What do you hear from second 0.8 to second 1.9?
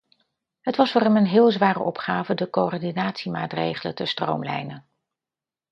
voor hem een heel zware